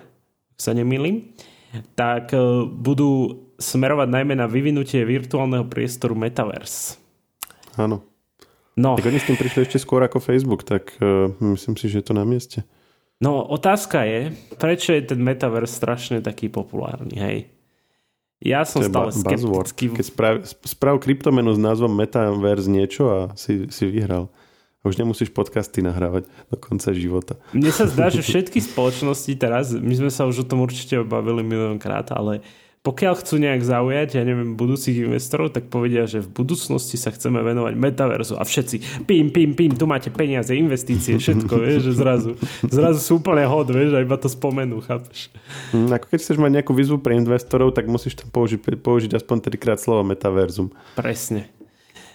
[0.59, 1.31] sa nemýlim,
[1.94, 6.98] tak e, budú smerovať najmä na vyvinutie virtuálneho priestoru Metaverse.
[7.78, 8.02] Áno.
[8.78, 8.94] No.
[8.94, 12.07] Tak oni s tým prišli ešte skôr ako Facebook, tak uh, myslím si, že je
[12.07, 12.62] to na mieste.
[13.18, 17.38] No, otázka je, prečo je ten metaverse strašne taký populárny, hej?
[18.38, 19.90] Ja som stále skeptický.
[19.98, 24.31] Keď sprav, sprav kryptomenu s názvom Metaverse niečo a si, si vyhral.
[24.79, 27.35] A už nemusíš podcasty nahrávať do konca života.
[27.51, 31.42] Mne sa zdá, že všetky spoločnosti teraz, my sme sa už o tom určite bavili
[31.42, 32.46] miliónkrát, ale
[32.88, 37.44] pokiaľ chcú nejak zaujať, ja neviem, budúcich investorov, tak povedia, že v budúcnosti sa chceme
[37.44, 42.31] venovať metaverzu a všetci pim, pim, pim, tu máte peniaze, investície, všetko, vieš, že zrazu,
[42.64, 45.29] zrazu sú úplne hod, vieš, a iba to spomenú, chápeš?
[45.77, 49.37] Mm, ako keď chceš mať nejakú výzvu pre investorov, tak musíš tam použiť, použiť aspoň
[49.44, 50.72] trikrát slovo metaverzum.
[50.96, 51.53] Presne.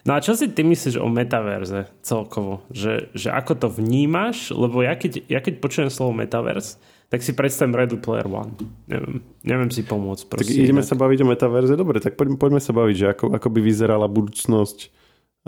[0.09, 2.65] No a čo si ty myslíš o metaverze celkovo?
[2.73, 4.49] Že, že ako to vnímaš?
[4.49, 6.75] Lebo ja keď, ja keď počujem slovo metaverse,
[7.13, 8.57] tak si predstavím Ready Player One.
[8.89, 10.33] Neviem, neviem si pomôcť.
[10.33, 10.89] Prosím, tak ideme inak.
[10.89, 11.73] sa baviť o metaverze.
[11.77, 14.77] Dobre, tak poďme, poďme sa baviť, že ako, ako by vyzerala budúcnosť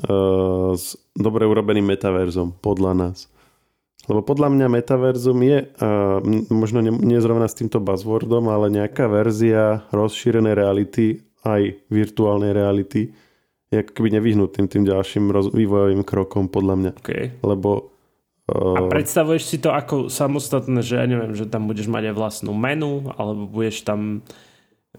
[0.06, 3.17] uh, s dobre urobeným metaverzom podľa nás.
[4.06, 6.21] Lebo podľa mňa metaverzum je uh,
[6.54, 13.10] možno nie zrovna s týmto buzzwordom, ale nejaká verzia rozšírenej reality aj virtuálnej reality
[13.73, 16.91] je ako keby nevyhnutým tým ďalším roz, vývojovým krokom podľa mňa.
[17.01, 17.34] Okay.
[17.41, 17.94] Lebo
[18.45, 22.53] a predstavuješ si to ako samostatné, že ja neviem, že tam budeš mať aj vlastnú
[22.53, 24.21] menu, alebo budeš tam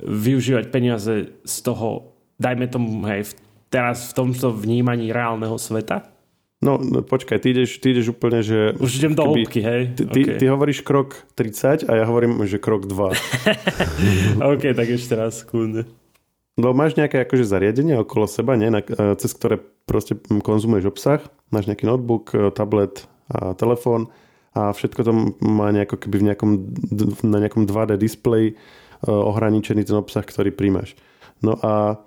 [0.02, 2.10] využívať peniaze z toho,
[2.42, 3.38] dajme tomu, hej,
[3.70, 6.10] teraz v tomto vnímaní reálneho sveta?
[6.58, 8.74] No, no počkaj, ty ideš, ty ideš úplne, že...
[8.82, 9.94] Už idem do hĺbky, hej?
[9.94, 10.14] Ty, okay.
[10.16, 14.42] ty, ty hovoríš krok 30 a ja hovorím, že krok 2.
[14.56, 15.86] OK, tak ešte raz, kľudne.
[16.56, 18.72] No máš nejaké akože zariadenie okolo seba, nie?
[18.72, 18.80] Na,
[19.20, 21.20] cez ktoré proste konzumuješ obsah.
[21.52, 24.08] Máš nejaký notebook, tablet, a telefón
[24.56, 25.12] a všetko to
[25.44, 26.50] má nejako keby v nejakom,
[27.28, 28.54] na nejakom 2D displeji e,
[29.08, 30.96] ohraničený ten obsah, ktorý príjmaš.
[31.44, 32.00] No a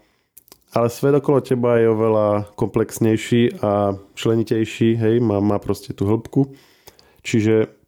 [0.69, 6.53] ale svet okolo teba je oveľa komplexnejší a členitejší, hej, má, má proste tú hĺbku.
[7.25, 7.78] Čiže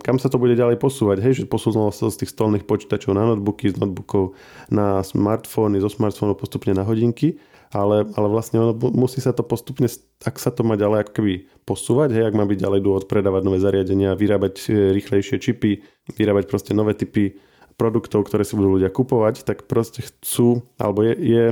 [0.00, 3.34] kam sa to bude ďalej posúvať, hej, že posúvalo sa z tých stolných počítačov na
[3.34, 4.38] notebooky, z notebookov
[4.70, 7.42] na smartfóny, zo smartfónov postupne na hodinky
[7.74, 9.90] ale, ale vlastne ono, musí sa to postupne,
[10.22, 11.34] ak sa to má ďalej ako keby
[11.66, 15.82] posúvať, hej, ak má byť ďalej dôvod predávať nové zariadenia, vyrábať e, rýchlejšie čipy,
[16.14, 17.34] vyrábať proste nové typy
[17.74, 21.44] produktov, ktoré si budú ľudia kupovať, tak proste chcú, alebo je, je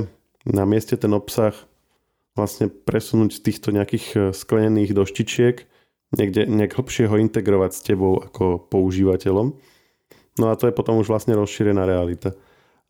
[0.47, 1.51] na mieste ten obsah
[2.39, 5.67] vlastne presunúť z týchto nejakých e, sklenených doštičiek
[6.17, 9.53] niekde nejak hlbšie ho integrovať s tebou ako používateľom.
[10.41, 12.33] No a to je potom už vlastne rozšírená realita.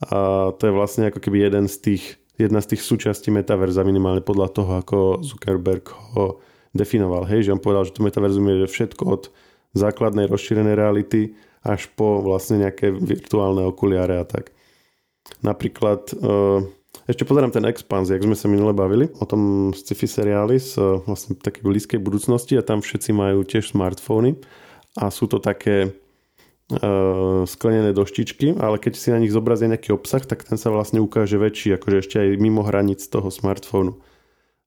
[0.04, 2.04] A to je vlastne ako keby jeden z tých
[2.38, 5.86] jedna z tých súčastí metaverza minimálne podľa toho, ako Zuckerberg
[6.18, 6.42] ho
[6.74, 7.30] definoval.
[7.30, 9.24] Hej, že on povedal, že to metaverzum je všetko od
[9.78, 14.52] základnej rozšírenej reality až po vlastne nejaké virtuálne okuliare a tak.
[15.46, 16.66] Napríklad uh,
[17.04, 21.02] ešte pozerám ten Expans, jak sme sa minule bavili o tom sci-fi seriáli z uh,
[21.04, 24.40] vlastne takej blízkej budúcnosti a tam všetci majú tiež smartfóny
[24.96, 30.24] a sú to také uh, sklenené doštičky, ale keď si na nich zobrazia nejaký obsah,
[30.24, 33.98] tak ten sa vlastne ukáže väčší, akože ešte aj mimo hraníc toho smartfónu.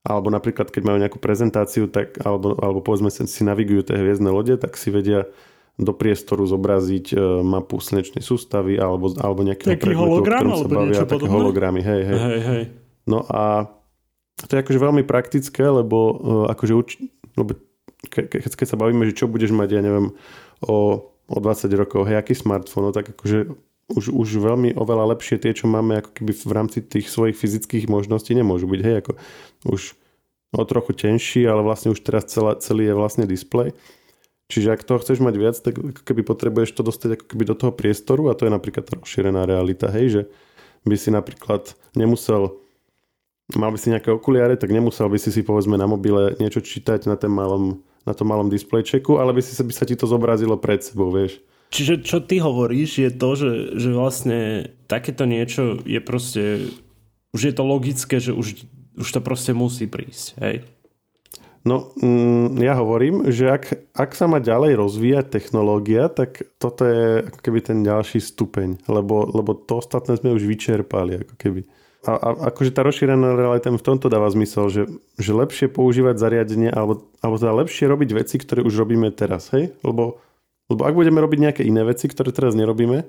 [0.06, 4.54] Alebo napríklad, keď majú nejakú prezentáciu, tak, alebo, alebo povedzme si navigujú tie hviezdne lode,
[4.54, 5.26] tak si vedia
[5.76, 10.56] do priestoru zobraziť uh, mapu slnečnej sústavy alebo, alebo nejakého Taký predmetu, hologram, o ktorom
[10.56, 12.18] sa bavia, také hologramy, hej, hej.
[12.18, 12.62] hej, hej.
[13.04, 13.68] No a
[14.40, 17.00] to je akože veľmi praktické, lebo uh, akože uč-
[17.36, 17.60] lebo
[18.08, 20.16] ke- ke- keď sa bavíme, že čo budeš mať, ja neviem,
[20.64, 20.76] o,
[21.28, 23.52] o 20 rokov, hej, aký smartfón, no tak akože
[23.86, 27.86] už, už veľmi oveľa lepšie tie, čo máme ako keby v rámci tých svojich fyzických
[27.86, 29.12] možností nemôžu byť, hej, ako
[29.70, 29.94] už
[30.56, 33.76] o trochu tenší, ale vlastne už teraz celá, celý je vlastne displej.
[34.46, 35.74] Čiže ak to chceš mať viac, tak
[36.06, 39.90] keby potrebuješ to dostať ako keby do toho priestoru a to je napríklad rozšírená realita,
[39.90, 40.22] hej, že
[40.86, 42.62] by si napríklad nemusel
[43.54, 47.06] mal by si nejaké okuliare, tak nemusel by si si povedzme na mobile niečo čítať
[47.06, 50.58] na, ten malom, na tom malom displejčeku, ale by, si, by sa ti to zobrazilo
[50.58, 51.38] pred sebou, vieš.
[51.70, 54.38] Čiže čo ty hovoríš je to, že, že vlastne
[54.90, 56.42] takéto niečo je proste,
[57.34, 58.66] už je to logické, že už,
[58.98, 60.66] už to proste musí prísť, hej?
[61.66, 67.26] No, mm, ja hovorím, že ak, ak sa má ďalej rozvíjať technológia, tak toto je
[67.26, 71.66] ako keby ten ďalší stupeň, lebo, lebo to ostatné sme už vyčerpali, ako keby
[72.06, 74.82] a, a akože tá rozšírená realita v tomto dáva zmysel, že,
[75.18, 79.74] že lepšie používať zariadenie alebo, alebo teda lepšie robiť veci, ktoré už robíme teraz, hej?
[79.82, 80.22] Lebo,
[80.70, 83.02] lebo ak budeme robiť nejaké iné veci, ktoré teraz nerobíme,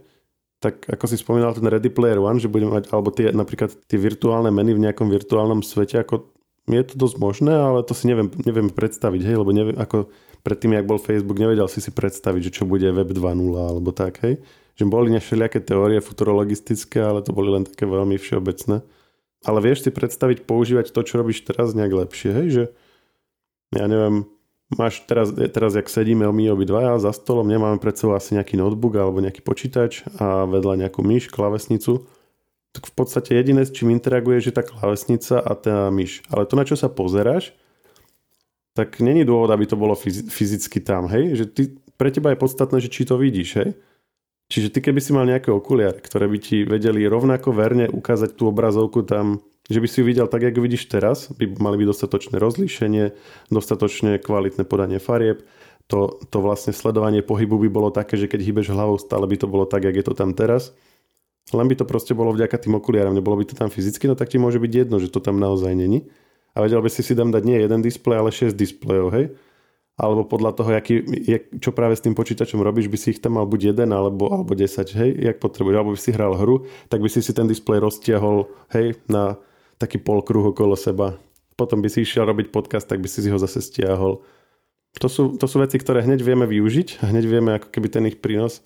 [0.57, 4.01] tak ako si spomínal ten Ready Player One, že budeme mať, alebo tie, napríklad tie
[4.01, 6.33] virtuálne meny v nejakom virtuálnom svete, ako
[6.67, 10.11] je to dosť možné, ale to si neviem, neviem predstaviť, hej, lebo neviem, ako
[10.43, 14.19] predtým, jak bol Facebook, nevedel si si predstaviť, že čo bude Web 2.0 alebo tak,
[14.23, 14.43] hej
[14.77, 18.85] že boli všelijaké teórie futurologistické, ale to boli len také veľmi všeobecné.
[19.41, 22.47] Ale vieš si predstaviť používať to, čo robíš teraz nejak lepšie, hej?
[22.53, 22.63] Že
[23.73, 24.29] ja neviem,
[24.69, 28.93] máš teraz, teraz jak sedíme my obidvaja za stolom, nemáme pred sebou asi nejaký notebook
[29.01, 32.05] alebo nejaký počítač a vedľa nejakú myš, klavesnicu,
[32.77, 36.21] tak v podstate jediné, s čím interaguješ, je tá klavesnica a tá myš.
[36.29, 37.57] Ale to, na čo sa pozeráš,
[38.77, 39.97] tak není dôvod, aby to bolo
[40.29, 41.33] fyzicky tam, hej?
[41.33, 41.63] Že ty,
[41.97, 43.69] pre teba je podstatné, že či to vidíš, hej?
[44.53, 48.53] Čiže ty keby si mal nejaké okuliare, ktoré by ti vedeli rovnako verne ukázať tú
[48.53, 52.37] obrazovku tam, že by si ju videl tak, ako vidíš teraz, by mali byť dostatočné
[52.37, 53.05] rozlíšenie,
[53.49, 55.41] dostatočne kvalitné podanie farieb,
[55.89, 59.47] to, to vlastne sledovanie pohybu by bolo také, že keď hýbeš hlavou, stále by to
[59.49, 60.77] bolo tak, jak je to tam teraz.
[61.55, 64.27] Len by to proste bolo vďaka tým okuliarom, nebolo by to tam fyzicky, no tak
[64.27, 66.11] ti môže byť jedno, že to tam naozaj není.
[66.51, 69.31] A vedel by si si tam dať nie jeden displej, ale 6 displejov, hej?
[69.97, 73.41] alebo podľa toho, jaký, jak, čo práve s tým počítačom robíš, by si ich tam
[73.41, 77.01] mal buď jeden alebo, alebo 10, hej, jak potrebuješ, alebo by si hral hru, tak
[77.01, 78.45] by si si ten displej roztiahol,
[78.77, 79.41] hej, na
[79.81, 81.17] taký polkruh okolo seba.
[81.57, 84.21] Potom by si išiel robiť podcast, tak by si si ho zase stiahol.
[85.01, 88.05] To sú, to sú veci, ktoré hneď vieme využiť a hneď vieme ako keby ten
[88.05, 88.61] ich prínos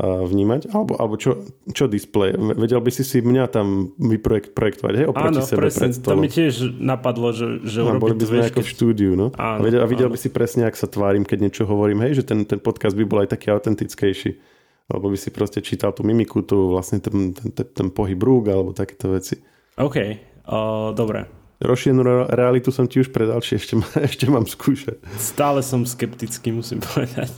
[0.00, 0.74] vnímať?
[0.74, 2.34] Alebo, alebo čo, čo displej?
[2.34, 6.74] Vedel by si si mňa tam vyprojektovať, hej, oproti Áno, sebe presne, to mi tiež
[6.82, 9.30] napadlo, že, že no, boli by sme ako v štúdiu, no?
[9.38, 10.14] Áno, a vedel, a videl áno.
[10.14, 13.04] by si presne, ak sa tvárim, keď niečo hovorím, hej, že ten, ten podcast by
[13.06, 14.54] bol aj taký autentickejší.
[14.84, 18.52] Alebo by si proste čítal tú mimiku, tú vlastne ten, ten, ten, ten pohyb rúk,
[18.52, 19.40] alebo takéto veci.
[19.80, 19.96] OK,
[20.44, 21.24] uh, dobre.
[21.62, 22.02] Rozšírenú
[22.34, 24.98] realitu som ti už predal, či ešte, ešte mám skúšať.
[25.18, 27.30] Stále som skeptický, musím povedať.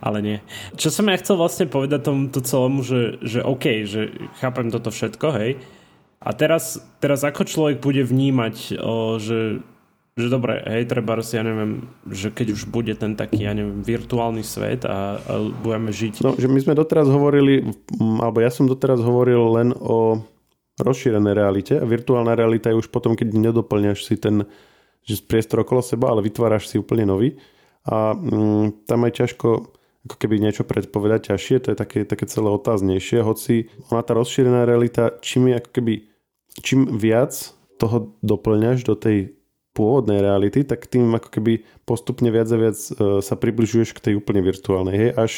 [0.00, 0.38] Ale nie.
[0.80, 5.26] Čo som ja chcel vlastne povedať tomuto celému, že, že OK, že chápem toto všetko,
[5.36, 5.60] hej.
[6.20, 9.64] A teraz, teraz ako človek bude vnímať, o, že,
[10.20, 14.44] že dobre, hej, treba ja neviem, že keď už bude ten taký, ja neviem, virtuálny
[14.44, 15.32] svet a, a
[15.64, 16.20] budeme žiť...
[16.20, 17.72] No, že my sme doteraz hovorili,
[18.20, 20.20] alebo ja som doteraz hovoril len o
[20.82, 21.74] rozšírenej realite.
[21.78, 24.44] A virtuálna realita je už potom, keď nedoplňaš si ten
[25.00, 27.40] že priestor okolo seba, ale vytváraš si úplne nový.
[27.88, 29.48] A mm, tam aj ťažko
[30.00, 34.64] ako keby niečo predpovedať ťažšie, to je také, také celé otáznejšie, hoci ona tá rozšírená
[34.64, 35.94] realita, čím je ako keby,
[36.64, 39.36] čím viac toho doplňaš do tej
[39.80, 44.14] pôvodnej reality, tak tým ako keby postupne viac a viac e, sa približuješ k tej
[44.20, 45.32] úplne virtuálnej, hej, až,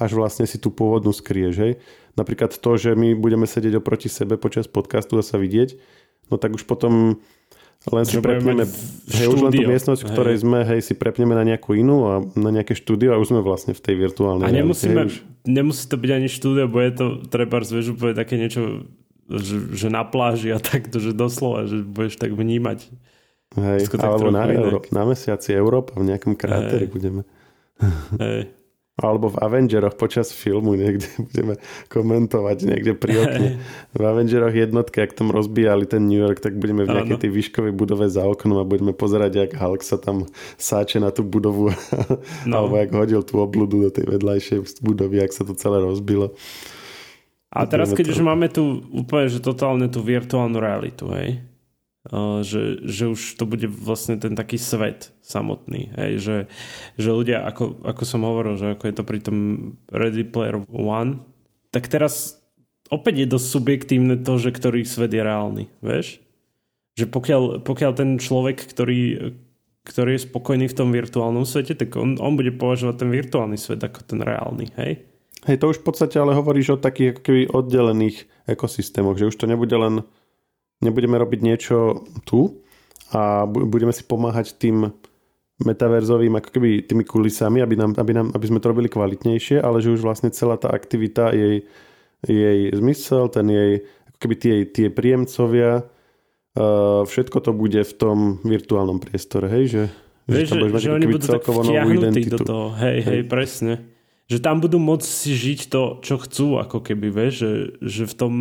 [0.00, 1.72] až vlastne si tú pôvodnú skrieš, hej.
[2.16, 5.76] Napríklad to, že my budeme sedieť oproti sebe počas podcastu a sa vidieť,
[6.32, 7.20] no tak už potom
[7.90, 8.64] len si prepneme,
[9.10, 10.42] hej, už len tú miestnosť, v ktorej hej.
[10.46, 13.74] sme, hej, si prepneme na nejakú inú a na nejaké štúdio a už sme vlastne
[13.74, 14.46] v tej virtuálnej.
[14.46, 18.86] A nemusíme, hej, nemusí to byť ani štúdio, bude to treba zväžu také niečo,
[19.26, 22.86] že, že na pláži a takto, že doslova, že budeš tak vnímať.
[23.52, 27.28] Hej, alebo na, Euró- na mesiaci Európa v nejakom kráteri budeme.
[28.16, 28.48] Hej.
[28.92, 31.56] Alebo v Avengeroch počas filmu niekde budeme
[31.88, 33.48] komentovať niekde pri okne.
[33.96, 37.72] V Avengeroch jednotke, ak tam rozbíjali ten New York, tak budeme v nejakej tej výškovej
[37.72, 40.28] budove za oknom a budeme pozerať, jak Hulk sa tam
[40.60, 41.72] sáče na tú budovu.
[42.42, 42.64] No.
[42.64, 46.34] Alebo jak hodil tú obludu do tej vedľajšej budovy, ak sa to celé rozbilo.
[47.52, 51.44] A teraz, keď už máme tu úplne, že totálne tú virtuálnu realitu, hej?
[52.42, 55.94] Že, že už to bude vlastne ten taký svet samotný.
[55.94, 56.36] Hej, že,
[56.98, 59.38] že ľudia, ako, ako som hovoril, že ako je to pri tom
[59.86, 61.22] Ready Player One,
[61.70, 62.42] tak teraz
[62.90, 66.22] opäť je dosť subjektívne to, že ktorý svet je reálny, vieš?
[66.92, 69.32] že pokiaľ, pokiaľ ten človek, ktorý,
[69.88, 73.80] ktorý je spokojný v tom virtuálnom svete, tak on, on bude považovať ten virtuálny svet
[73.80, 75.08] ako ten reálny, hej?
[75.42, 79.36] Hej, to už v podstate ale hovoríš o takých ako keby oddelených ekosystémoch, že už
[79.42, 80.06] to nebude len,
[80.82, 82.60] nebudeme robiť niečo tu
[83.14, 84.90] a budeme si pomáhať tým
[85.62, 89.78] metaverzovým ako keby tými kulisami, aby, nám, aby, nám, aby sme to robili kvalitnejšie, ale
[89.78, 91.62] že už vlastne celá tá aktivita, jej,
[92.26, 93.72] jej zmysel, ten jej,
[94.10, 99.82] ako keby tie, tie príjemcovia, uh, všetko to bude v tom virtuálnom priestore, hej, že,
[100.22, 103.91] Vieš, že, že, že oni budú tak vtiahnutí do toho, hej, hej, hej, presne
[104.32, 107.52] že tam budú môcť si žiť to, čo chcú, ako keby, vieš, že,
[107.84, 108.32] že v tom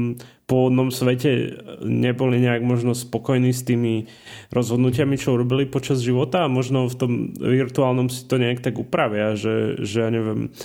[0.47, 4.07] pôvodnom svete neboli nejak možno spokojní s tými
[4.55, 9.35] rozhodnutiami, čo urobili počas života a možno v tom virtuálnom si to nejak tak upravia,
[9.35, 10.55] že, že ja neviem,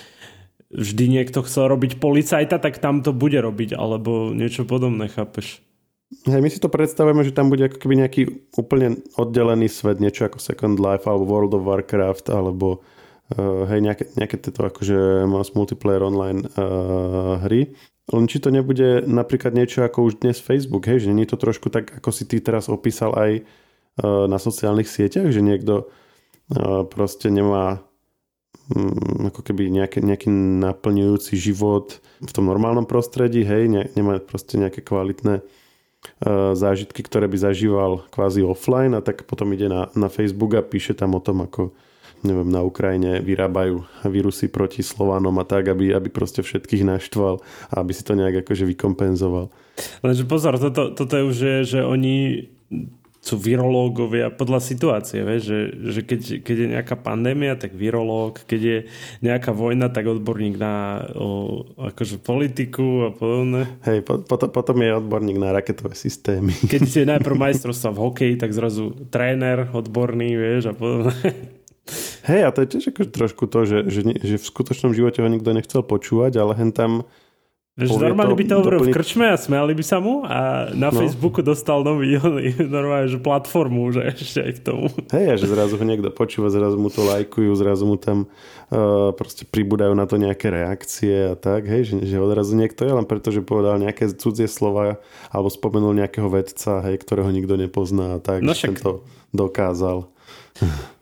[0.71, 5.59] vždy niekto chcel robiť policajta, tak tam to bude robiť, alebo niečo podobné, chápeš?
[6.23, 8.23] Hej, my si to predstavujeme, že tam bude ako keby nejaký
[8.55, 12.87] úplne oddelený svet, niečo ako Second Life alebo World of Warcraft alebo
[13.35, 17.75] uh, hej, nejaké, nejaké tieto akože mass multiplayer online uh, hry.
[18.07, 21.43] Len či to nebude napríklad niečo ako už dnes Facebook, hej, že nie je to
[21.43, 26.87] trošku tak, ako si ty teraz opísal aj uh, na sociálnych sieťach, že niekto uh,
[26.87, 27.83] proste nemá
[28.71, 30.31] um, ako keby nejaké, nejaký
[30.63, 35.43] naplňujúci život v tom normálnom prostredí, hej, ne, nemá proste nejaké kvalitné
[36.55, 40.95] zážitky, ktoré by zažíval kvázi offline a tak potom ide na, na Facebook a píše
[40.95, 41.75] tam o tom, ako
[42.23, 47.75] neviem, na Ukrajine vyrábajú vírusy proti Slovanom a tak, aby, aby proste všetkých naštval a
[47.83, 49.53] aby si to nejak akože vykompenzoval.
[50.01, 52.49] Lenže pozor, toto, toto je už, že, že oni
[53.27, 55.61] sú virológovia podľa situácie, vieš, že,
[55.99, 58.79] že keď, keď je nejaká pandémia, tak virológ, keď je
[59.19, 63.67] nejaká vojna, tak odborník na o, akože politiku a podobne.
[63.83, 66.55] Hej, po, potom, potom je odborník na raketové systémy.
[66.55, 71.56] Keď je najprv majstrovstva v hokeji, tak zrazu tréner odborný, vieš, a podobne.
[72.27, 75.29] Hej, a to je tiež akože trošku to, že, že, že v skutočnom živote ho
[75.31, 77.07] nikto nechcel počúvať, ale hen tam
[77.79, 78.95] Že normálne by to hovoril doplniť...
[78.95, 80.99] v krčme a smiali by sa mu a na no.
[80.99, 82.19] Facebooku dostal nový
[82.77, 84.91] normálne, že platformu, že ešte aj k tomu.
[85.15, 89.47] Hej, že zrazu ho niekto počúva, zrazu mu to lajkujú, zrazu mu tam uh, proste
[89.47, 93.31] pribúdajú na to nejaké reakcie a tak, hej, že, že odrazu niekto je len preto,
[93.31, 94.99] že povedal nejaké cudzie slova
[95.31, 98.83] alebo spomenul nejakého vedca, hej, ktorého nikto nepozná a tak, no však...
[98.83, 100.16] to dokázal.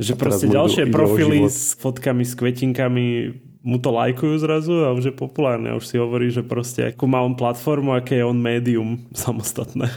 [0.01, 3.07] Že proste ďalšie profily s fotkami, s kvetinkami
[3.65, 5.73] mu to lajkujú zrazu a už je populárne.
[5.73, 9.89] Už si hovorí, že proste akú má on platformu, aké je on médium samostatné.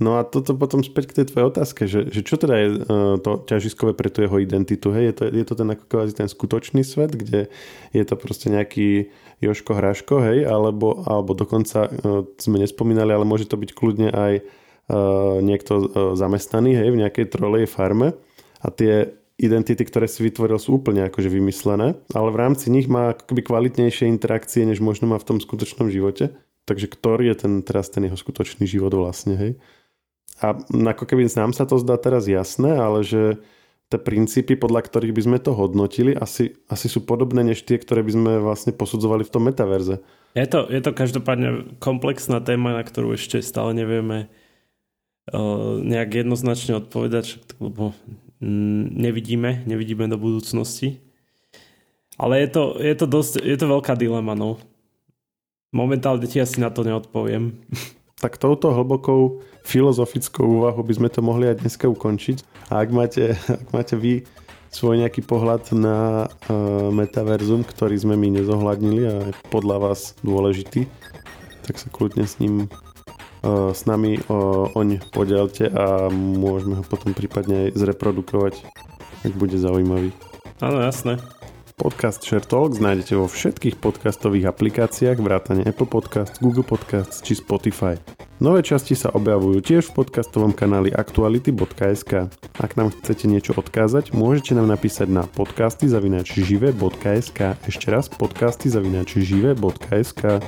[0.00, 2.80] No a toto potom späť k tej tvojej otázke, že, že čo teda je uh,
[3.20, 4.96] to ťažiskové pre tú jeho identitu?
[4.96, 5.12] Hej?
[5.12, 7.52] Je, to, je to ten ako kvázi ten skutočný svet, kde
[7.92, 9.12] je to proste nejaký
[9.44, 10.48] Joško Hraško, hej?
[10.48, 15.84] Alebo, alebo dokonca uh, sme nespomínali, ale môže to byť kľudne aj uh, niekto uh,
[16.16, 16.88] zamestnaný hej?
[16.96, 18.16] v nejakej trolej farme
[18.60, 23.16] a tie identity, ktoré si vytvoril, sú úplne akože vymyslené, ale v rámci nich má
[23.16, 26.36] akoby kvalitnejšie interakcie, než možno má v tom skutočnom živote.
[26.68, 29.52] Takže ktorý je ten, teraz ten jeho skutočný život vlastne, hej?
[30.44, 30.56] A
[30.96, 33.40] ako keby nám sa to zdá teraz jasné, ale že
[33.90, 38.06] tie princípy, podľa ktorých by sme to hodnotili, asi, asi sú podobné než tie, ktoré
[38.06, 39.98] by sme vlastne posudzovali v tom metaverze.
[40.38, 44.30] Je to, je to každopádne komplexná téma, na ktorú ešte stále nevieme
[45.34, 47.92] uh, nejak jednoznačne odpovedať, lebo
[48.40, 51.00] nevidíme, nevidíme do budúcnosti.
[52.20, 54.60] Ale je to, je to, dosť, je to veľká dilema, no.
[55.72, 57.56] Momentálne ti asi na to neodpoviem.
[58.20, 62.68] Tak touto hlbokou filozofickou úvahu by sme to mohli aj dneska ukončiť.
[62.68, 64.28] A ak máte, ak máte vy
[64.68, 70.84] svoj nejaký pohľad na uh, metaverzum, ktorý sme my nezohľadnili a je podľa vás dôležitý,
[71.64, 72.68] tak sa kľudne s ním
[73.46, 74.20] s nami
[74.76, 78.54] oň podelte a môžeme ho potom prípadne aj zreprodukovať,
[79.24, 80.12] ak bude zaujímavý.
[80.60, 81.16] Áno, jasné.
[81.80, 87.96] Podcast Share Talks nájdete vo všetkých podcastových aplikáciách vrátane Apple Podcasts, Google Podcasts či Spotify.
[88.36, 92.28] Nové časti sa objavujú tiež v podcastovom kanáli aktuality.sk.
[92.60, 97.40] Ak nám chcete niečo odkázať, môžete nám napísať na podcasty zavinačžive.sk.
[97.64, 100.44] Ešte raz podcasty zavinačžive.sk.